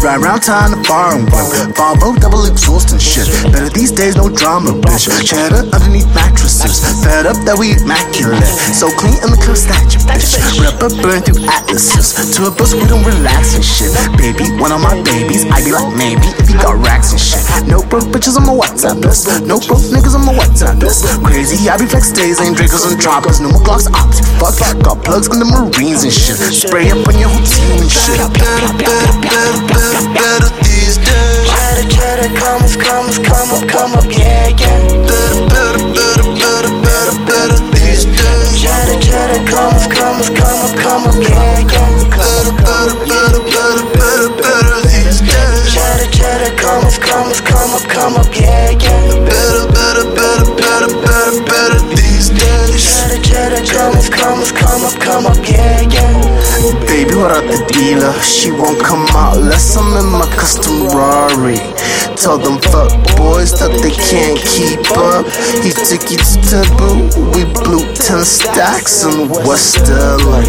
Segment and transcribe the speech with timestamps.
[0.00, 1.74] Ride around town to and whip.
[1.74, 3.26] Volvo double exhaust and shit.
[3.50, 5.08] Better these days, no drama, bitch.
[5.24, 6.37] Cheddar underneath mattresses.
[7.18, 8.46] Up that we immaculate.
[8.70, 10.38] So clean in the club, snatch your bitch.
[10.62, 12.14] Rubber burn through atlases.
[12.14, 13.90] To a bus, we don't relax and shit.
[14.14, 15.42] Baby, one of my babies.
[15.50, 17.42] I be like, maybe if you got racks and shit.
[17.66, 19.26] No broke bitches on my WhatsApp list.
[19.50, 21.10] No broke niggas on my WhatsApp list.
[21.26, 23.42] Crazy, I be flex days, ain't drinkers and droppers.
[23.42, 24.54] No more Glocks, ops, you fuck.
[24.86, 26.38] Got plugs in the Marines and shit.
[26.54, 28.14] Spray up on your whole team and shit.
[28.14, 30.67] Better, better, better, better, better these
[40.26, 42.08] come up, come up, come up, yeah, yeah.
[42.18, 45.74] Better, better, better, better, better, better these days.
[45.74, 49.24] Cheddar, cheddar, come up, come up, come up, come up, yeah, yeah.
[49.24, 52.82] Better, better, better, better, better, better these days.
[52.82, 56.38] Cheddar, cheddar, come up, come up, come up, come up, yeah, yeah.
[56.86, 58.12] Baby, what up the dealer?
[58.22, 61.58] She won't come out unless I'm in my custom Rari.
[62.18, 65.22] Tell them fuck boys that they can't keep up.
[65.62, 67.06] He took you to Taboo.
[67.30, 70.42] We blew 10 stacks in West LA.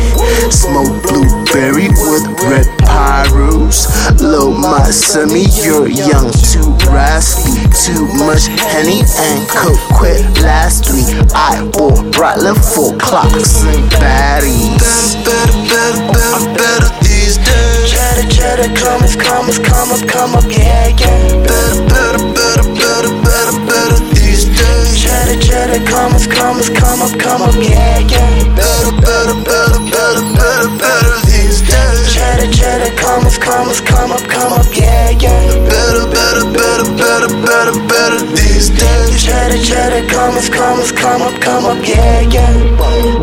[0.49, 3.85] Smoke blueberry with red pyros.
[4.19, 7.61] Low my semi, you're young, too raspy.
[7.85, 11.13] Too much henny and coke quit last week.
[11.37, 14.28] I bought Rattler for clocks and baddies.
[18.49, 21.45] Cheddar, come up, come up, come up, come up, yeah, yeah.
[21.45, 24.97] Better, better, better, better, better, better these days.
[24.97, 28.55] Cheddar, cheddar, come up, come up, come up, come up, yeah, yeah.
[28.57, 32.09] Better, better, better, better, better, better these days.
[32.09, 35.69] Cheddar, cheddar, come up, come up, come up, come up, yeah, yeah.
[35.69, 39.23] Better, better, better, better, better, better these days.
[39.23, 43.18] Cheddar, cheddar, come up, come up, come up, yeah, yeah.